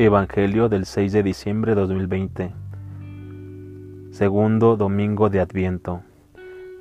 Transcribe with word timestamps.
Evangelio 0.00 0.68
del 0.68 0.86
6 0.86 1.12
de 1.12 1.24
diciembre 1.24 1.74
de 1.74 1.80
2020. 1.80 2.52
Segundo 4.12 4.76
domingo 4.76 5.28
de 5.28 5.40
Adviento. 5.40 6.02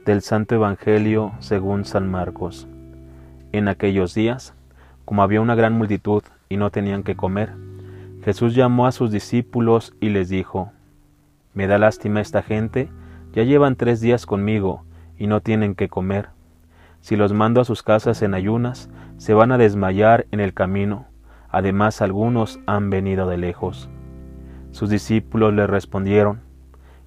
Del 0.06 0.22
Santo 0.22 0.54
Evangelio 0.54 1.32
según 1.40 1.84
San 1.84 2.12
Marcos. 2.12 2.68
En 3.54 3.70
aquellos 3.70 4.14
días, 4.14 4.54
como 5.04 5.24
había 5.24 5.42
una 5.42 5.56
gran 5.56 5.74
multitud 5.74 6.22
y 6.48 6.58
no 6.58 6.70
tenían 6.70 7.02
que 7.02 7.16
comer, 7.16 7.56
Jesús 8.24 8.54
llamó 8.54 8.86
a 8.86 8.92
sus 8.92 9.12
discípulos 9.12 9.96
y 10.00 10.10
les 10.10 10.30
dijo, 10.30 10.72
Me 11.56 11.66
da 11.66 11.80
lástima 11.80 12.22
esta 12.22 12.44
gente, 12.44 12.88
ya 13.34 13.42
llevan 13.42 13.78
tres 13.78 14.00
días 14.00 14.28
conmigo 14.28 14.84
y 15.18 15.26
no 15.26 15.42
tienen 15.42 15.74
que 15.74 15.90
comer. 15.90 16.30
Si 17.02 17.16
los 17.16 17.34
mando 17.34 17.62
a 17.62 17.66
sus 17.66 17.82
casas 17.82 18.22
en 18.22 18.36
ayunas, 18.36 18.92
se 19.18 19.34
van 19.34 19.52
a 19.52 19.58
desmayar 19.58 20.28
en 20.30 20.40
el 20.40 20.54
camino 20.54 21.08
Además 21.58 22.04
algunos 22.04 22.60
han 22.68 22.92
venido 22.92 23.28
de 23.28 23.36
lejos. 23.40 23.90
Sus 24.70 24.92
discípulos 24.92 25.56
le 25.56 25.66
respondieron, 25.66 26.42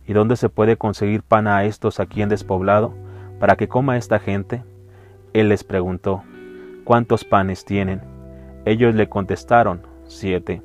¿Y 0.09 0.13
dónde 0.13 0.35
se 0.35 0.49
puede 0.49 0.77
conseguir 0.77 1.23
pan 1.23 1.47
a 1.47 1.63
estos 1.63 2.01
aquí 2.01 2.21
en 2.21 2.29
despoblado 2.29 2.93
para 3.39 3.55
que 3.55 3.69
coma 3.69 3.97
esta 3.97 4.19
gente? 4.19 4.65
Él 5.35 5.51
les 5.51 5.63
preguntó, 5.63 6.25
¿cuántos 6.83 7.25
panes 7.25 7.65
tienen? 7.65 8.01
Ellos 8.65 8.97
le 8.97 9.09
contestaron, 9.09 9.83
siete. 10.09 10.63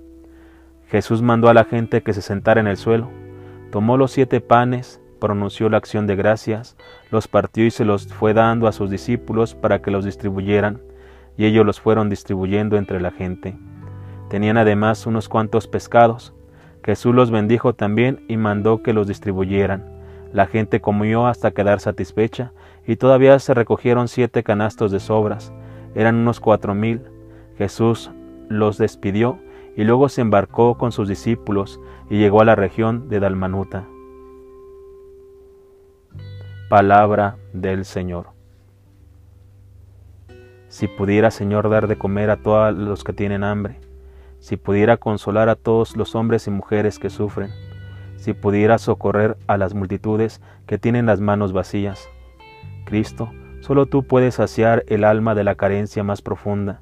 Jesús 0.87 1.21
mandó 1.21 1.47
a 1.47 1.53
la 1.53 1.65
gente 1.65 2.01
que 2.01 2.13
se 2.13 2.23
sentara 2.23 2.59
en 2.61 2.65
el 2.65 2.77
suelo, 2.77 3.11
tomó 3.71 3.97
los 3.97 4.09
siete 4.09 4.41
panes, 4.41 4.99
pronunció 5.19 5.69
la 5.69 5.77
acción 5.77 6.07
de 6.07 6.15
gracias, 6.15 6.75
los 7.11 7.27
partió 7.27 7.63
y 7.63 7.69
se 7.69 7.85
los 7.85 8.07
fue 8.07 8.33
dando 8.33 8.67
a 8.67 8.71
sus 8.71 8.89
discípulos 8.89 9.53
para 9.53 9.83
que 9.83 9.91
los 9.91 10.05
distribuyeran 10.05 10.81
y 11.37 11.45
ellos 11.45 11.67
los 11.67 11.79
fueron 11.79 12.09
distribuyendo 12.09 12.77
entre 12.77 12.99
la 12.99 13.11
gente. 13.11 13.55
Tenían 14.35 14.57
además 14.57 15.07
unos 15.07 15.29
cuantos 15.29 15.65
pescados. 15.65 16.33
Jesús 16.83 17.15
los 17.15 17.31
bendijo 17.31 17.73
también 17.73 18.25
y 18.27 18.35
mandó 18.35 18.83
que 18.83 18.91
los 18.91 19.07
distribuyeran. 19.07 19.85
La 20.33 20.45
gente 20.45 20.81
comió 20.81 21.25
hasta 21.25 21.51
quedar 21.51 21.79
satisfecha, 21.79 22.51
y 22.85 22.97
todavía 22.97 23.39
se 23.39 23.53
recogieron 23.53 24.09
siete 24.09 24.43
canastos 24.43 24.91
de 24.91 24.99
sobras. 24.99 25.53
Eran 25.95 26.15
unos 26.15 26.41
cuatro 26.41 26.75
mil. 26.75 26.99
Jesús 27.57 28.11
los 28.49 28.77
despidió 28.77 29.39
y 29.77 29.85
luego 29.85 30.09
se 30.09 30.19
embarcó 30.19 30.77
con 30.77 30.91
sus 30.91 31.07
discípulos 31.07 31.79
y 32.09 32.17
llegó 32.17 32.41
a 32.41 32.45
la 32.45 32.55
región 32.55 33.07
de 33.07 33.21
Dalmanuta. 33.21 33.85
Palabra 36.67 37.37
del 37.53 37.85
Señor. 37.85 38.31
Si 40.67 40.89
pudiera, 40.89 41.31
Señor, 41.31 41.69
dar 41.69 41.87
de 41.87 41.97
comer 41.97 42.29
a 42.29 42.35
todos 42.35 42.75
los 42.75 43.05
que 43.05 43.13
tienen 43.13 43.45
hambre, 43.45 43.79
si 44.45 44.57
pudiera 44.57 44.97
consolar 44.97 45.49
a 45.49 45.55
todos 45.55 45.97
los 45.97 46.13
hombres 46.13 46.45
y 46.45 46.51
mujeres 46.51 46.99
que 46.99 47.09
sufren, 47.09 47.49
si 48.17 48.33
pudiera 48.33 48.77
socorrer 48.77 49.37
a 49.47 49.57
las 49.57 49.73
multitudes 49.73 50.39
que 50.67 50.77
tienen 50.77 51.07
las 51.07 51.19
manos 51.19 51.51
vacías. 51.51 52.07
Cristo, 52.85 53.31
solo 53.61 53.87
tú 53.87 54.03
puedes 54.03 54.35
saciar 54.35 54.83
el 54.85 55.03
alma 55.03 55.33
de 55.33 55.43
la 55.43 55.55
carencia 55.55 56.03
más 56.03 56.21
profunda, 56.21 56.81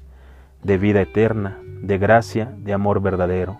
de 0.62 0.76
vida 0.76 1.00
eterna, 1.00 1.58
de 1.80 1.96
gracia, 1.96 2.52
de 2.58 2.74
amor 2.74 3.00
verdadero. 3.00 3.56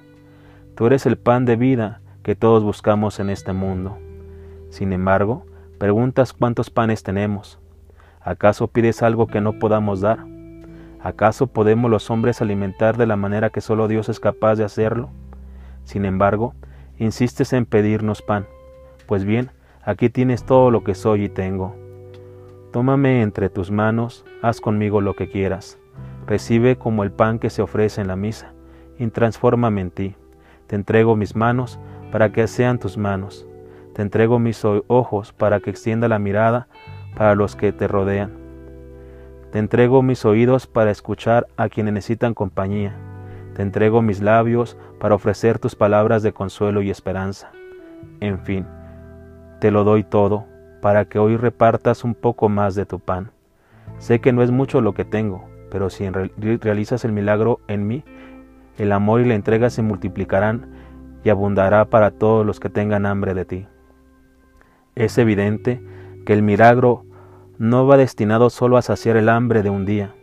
Tú 0.75 0.84
eres 0.84 1.06
el 1.06 1.16
pan 1.16 1.47
de 1.47 1.56
vida 1.56 2.02
que 2.22 2.34
todos 2.34 2.62
buscamos 2.62 3.20
en 3.20 3.30
este 3.30 3.55
mundo. 3.55 3.97
Sin 4.69 4.92
embargo, 4.92 5.47
preguntas 5.78 6.34
cuántos 6.34 6.69
panes 6.69 7.02
tenemos, 7.05 7.58
¿Acaso 8.20 8.69
pides 8.69 9.02
algo 9.02 9.27
que 9.27 9.41
no 9.41 9.58
podamos 9.58 10.02
dar? 10.02 10.34
¿Acaso 11.05 11.48
podemos 11.48 11.91
los 11.91 12.10
hombres 12.10 12.41
alimentar 12.41 12.97
de 12.97 13.06
la 13.06 13.16
manera 13.16 13.50
que 13.50 13.60
solo 13.60 13.88
Dios 13.88 14.08
es 14.08 14.20
capaz 14.20 14.56
de 14.56 14.65
hacerlo? 14.65 15.10
Sin 15.84 16.06
embargo, 16.06 16.54
insistes 16.98 17.53
en 17.53 17.66
pedirnos 17.66 18.22
pan. 18.22 18.47
Pues 19.06 19.26
bien, 19.26 19.50
aquí 19.84 20.09
tienes 20.09 20.44
todo 20.44 20.70
lo 20.70 20.82
que 20.82 20.94
soy 20.94 21.25
y 21.25 21.28
tengo. 21.28 21.76
Tómame 22.72 23.20
entre 23.20 23.50
tus 23.50 23.70
manos, 23.70 24.25
haz 24.41 24.62
conmigo 24.62 25.03
lo 25.03 25.14
que 25.14 25.28
quieras. 25.28 25.78
Recibe 26.26 26.76
como 26.76 27.04
el 27.04 27.12
pan 27.12 27.38
que 27.38 27.50
se 27.50 27.60
ofrece 27.60 28.00
en 28.00 28.09
la 28.09 28.16
misa, 28.16 28.54
y 28.98 29.06
transfórmame 29.09 29.82
en 29.82 29.91
ti. 29.91 30.16
Te 30.69 30.75
entrego 30.75 31.16
mis 31.16 31.37
manos 31.37 31.78
para 32.12 32.32
que 32.32 32.47
sean 32.47 32.78
tus 32.78 32.97
manos. 32.97 33.47
Te 33.93 34.00
entrego 34.00 34.38
mis 34.38 34.64
ojos 34.64 35.34
para 35.34 35.60
que 35.60 35.69
extienda 35.69 36.09
la 36.09 36.19
mirada 36.19 36.66
para 37.14 37.34
los 37.34 37.56
que 37.56 37.72
te 37.72 37.88
rodean. 37.88 38.44
Te 39.54 39.60
entrego 39.60 40.03
mis 40.03 40.25
oídos 40.25 40.66
para 40.66 40.91
escuchar 40.91 41.47
a 41.56 41.69
quienes 41.69 41.94
necesitan 41.94 42.34
compañía. 42.34 42.92
Te 43.54 43.62
entrego 43.62 44.03
mis 44.03 44.20
labios 44.20 44.76
para 44.98 45.15
ofrecer 45.15 45.60
tus 45.60 45.76
palabras 45.76 46.25
de 46.25 46.32
consuelo 46.32 46.82
y 46.82 46.91
esperanza. 46.91 47.53
En 48.19 48.41
fin, 48.41 48.66
te 49.60 49.70
lo 49.70 49.84
doy 49.84 50.03
todo 50.03 50.44
para 50.82 51.04
que 51.04 51.20
hoy 51.20 51.37
repartas 51.37 52.03
un 52.03 52.16
poco 52.16 52.48
más 52.48 52.75
de 52.75 52.84
tu 52.84 52.98
pan. 52.98 53.31
Sé 53.98 54.20
que 54.20 54.32
no 54.32 54.43
es 54.43 54.50
mucho 54.50 54.81
lo 54.81 54.93
que 54.93 55.04
tengo, 55.04 55.44
pero 55.70 55.88
si 55.88 56.10
realizas 56.10 57.04
el 57.04 57.12
milagro 57.12 57.60
en 57.69 57.87
mí, 57.87 58.03
el 58.76 58.91
amor 58.91 59.20
y 59.20 59.25
la 59.25 59.37
entrega 59.37 59.70
se 59.70 59.82
multiplicarán 59.82 60.66
y 61.22 61.28
abundará 61.28 61.84
para 61.84 62.10
todos 62.10 62.44
los 62.44 62.59
que 62.59 62.70
tengan 62.70 63.06
hambre 63.06 63.34
de 63.34 63.44
ti. 63.44 63.69
Es 64.97 65.16
evidente 65.16 65.81
que 66.26 66.32
el 66.32 66.43
milagro 66.43 67.04
no 67.59 67.87
va 67.87 67.97
destinado 67.97 68.50
solo 68.50 68.76
a 68.76 68.82
saciar 68.82 69.16
el 69.16 69.28
hambre 69.28 69.62
de 69.62 69.70
un 69.70 69.84
día, 69.84 70.15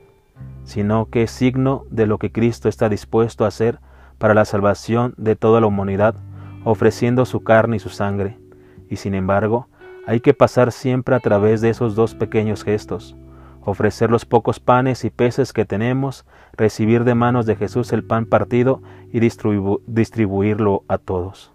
sino 0.63 1.09
que 1.09 1.23
es 1.23 1.31
signo 1.31 1.85
de 1.89 2.05
lo 2.05 2.17
que 2.17 2.31
Cristo 2.31 2.69
está 2.69 2.89
dispuesto 2.89 3.45
a 3.45 3.47
hacer 3.47 3.79
para 4.17 4.33
la 4.33 4.45
salvación 4.45 5.13
de 5.17 5.35
toda 5.35 5.61
la 5.61 5.67
humanidad, 5.67 6.15
ofreciendo 6.63 7.25
su 7.25 7.43
carne 7.43 7.77
y 7.77 7.79
su 7.79 7.89
sangre. 7.89 8.37
Y 8.89 8.97
sin 8.97 9.15
embargo, 9.15 9.67
hay 10.05 10.19
que 10.19 10.33
pasar 10.33 10.71
siempre 10.71 11.15
a 11.15 11.19
través 11.19 11.61
de 11.61 11.69
esos 11.69 11.95
dos 11.95 12.15
pequeños 12.15 12.63
gestos, 12.63 13.15
ofrecer 13.63 14.11
los 14.11 14.25
pocos 14.25 14.59
panes 14.59 15.05
y 15.05 15.09
peces 15.09 15.53
que 15.53 15.65
tenemos, 15.65 16.25
recibir 16.53 17.03
de 17.03 17.15
manos 17.15 17.45
de 17.45 17.55
Jesús 17.55 17.93
el 17.93 18.03
pan 18.03 18.25
partido 18.25 18.81
y 19.11 19.19
distribuirlo 19.19 20.83
a 20.87 20.97
todos. 20.97 21.51